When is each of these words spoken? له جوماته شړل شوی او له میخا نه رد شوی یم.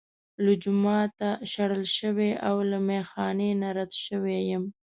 له 0.43 0.53
جوماته 0.63 1.29
شړل 1.53 1.83
شوی 1.97 2.31
او 2.47 2.55
له 2.71 2.77
میخا 2.87 3.27
نه 3.61 3.69
رد 3.77 3.91
شوی 4.05 4.37
یم. 4.51 4.63